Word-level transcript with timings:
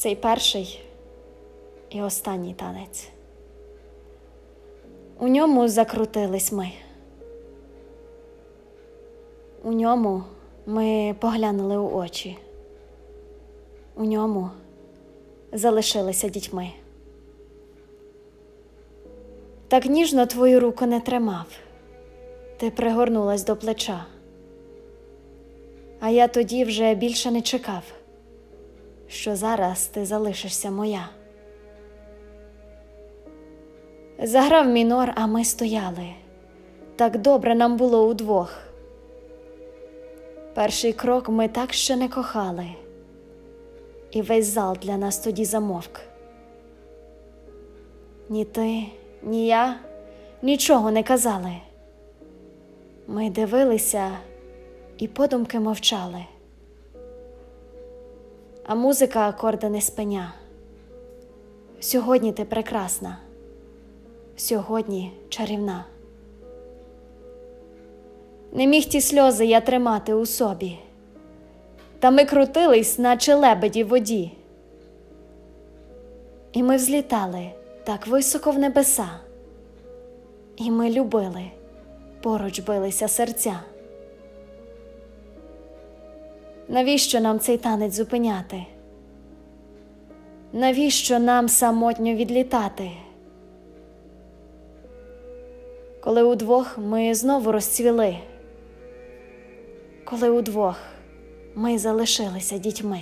Цей 0.00 0.16
перший 0.16 0.80
і 1.90 2.02
останній 2.02 2.54
танець. 2.54 3.08
У 5.18 5.28
ньому 5.28 5.68
закрутились 5.68 6.52
ми. 6.52 6.70
У 9.62 9.72
ньому 9.72 10.22
ми 10.66 11.16
поглянули 11.20 11.76
у 11.76 11.94
очі. 11.94 12.38
У 13.96 14.04
ньому 14.04 14.50
залишилися 15.52 16.28
дітьми. 16.28 16.70
Так 19.68 19.86
ніжно 19.86 20.26
твою 20.26 20.60
руку 20.60 20.86
не 20.86 21.00
тримав, 21.00 21.46
ти 22.56 22.70
пригорнулась 22.70 23.44
до 23.44 23.56
плеча. 23.56 24.06
А 26.00 26.10
я 26.10 26.28
тоді 26.28 26.64
вже 26.64 26.94
більше 26.94 27.30
не 27.30 27.42
чекав, 27.42 27.82
що 29.10 29.36
зараз 29.36 29.86
ти 29.86 30.04
залишишся 30.04 30.70
моя. 30.70 31.08
Заграв 34.22 34.66
мінор, 34.66 35.12
а 35.14 35.26
ми 35.26 35.44
стояли. 35.44 36.08
Так 36.96 37.18
добре 37.18 37.54
нам 37.54 37.76
було 37.76 38.08
удвох. 38.08 38.58
Перший 40.54 40.92
крок 40.92 41.28
ми 41.28 41.48
так 41.48 41.72
ще 41.72 41.96
не 41.96 42.08
кохали, 42.08 42.66
і 44.10 44.22
весь 44.22 44.46
зал 44.46 44.76
для 44.82 44.96
нас 44.96 45.18
тоді 45.18 45.44
замовк. 45.44 46.00
Ні 48.28 48.44
ти, 48.44 48.84
ні 49.22 49.46
я 49.46 49.80
нічого 50.42 50.90
не 50.90 51.02
казали. 51.02 51.52
Ми 53.06 53.30
дивилися 53.30 54.10
і 54.98 55.08
подумки 55.08 55.60
мовчали, 55.60 56.24
а 58.70 58.74
музика 58.74 59.28
акорди 59.28 59.68
не 59.68 59.80
спиня. 59.80 60.32
Сьогодні 61.80 62.32
ти 62.32 62.44
прекрасна, 62.44 63.18
сьогодні 64.36 65.12
чарівна. 65.28 65.84
Не 68.52 68.66
міг 68.66 68.84
ті 68.84 69.00
сльози 69.00 69.46
я 69.46 69.60
тримати 69.60 70.14
у 70.14 70.26
собі, 70.26 70.78
та 71.98 72.10
ми 72.10 72.24
крутились, 72.24 72.98
наче 72.98 73.34
лебеді 73.34 73.84
в 73.84 73.88
воді. 73.88 74.32
І 76.52 76.62
ми 76.62 76.76
взлітали 76.76 77.50
так 77.84 78.06
високо 78.06 78.50
в 78.50 78.58
небеса, 78.58 79.08
і 80.56 80.70
ми 80.70 80.90
любили, 80.90 81.44
поруч 82.22 82.60
билися 82.60 83.08
серця. 83.08 83.60
Навіщо 86.70 87.20
нам 87.20 87.38
цей 87.38 87.56
танець 87.56 87.94
зупиняти? 87.94 88.66
Навіщо 90.52 91.18
нам 91.18 91.48
самотньо 91.48 92.14
відлітати? 92.14 92.90
Коли 96.00 96.22
удвох 96.22 96.78
ми 96.78 97.14
знову 97.14 97.52
розцвіли, 97.52 98.16
коли 100.04 100.30
удвох 100.30 100.76
ми 101.54 101.78
залишилися 101.78 102.58
дітьми. 102.58 103.00